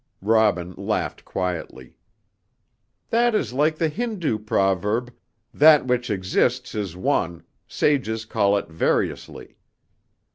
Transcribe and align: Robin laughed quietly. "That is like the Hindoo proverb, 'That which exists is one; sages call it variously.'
Robin 0.23 0.73
laughed 0.77 1.23
quietly. 1.23 1.95
"That 3.11 3.35
is 3.35 3.53
like 3.53 3.75
the 3.77 3.87
Hindoo 3.87 4.39
proverb, 4.39 5.13
'That 5.53 5.85
which 5.85 6.09
exists 6.09 6.73
is 6.73 6.97
one; 6.97 7.43
sages 7.67 8.25
call 8.25 8.57
it 8.57 8.67
variously.' 8.67 9.57